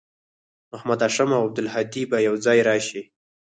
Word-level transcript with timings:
محمد 0.71 0.99
هاشم 1.03 1.29
او 1.37 1.43
عبدالهادي 1.47 2.01
به 2.11 2.17
یوځای 2.27 2.59
راشي 2.69 3.01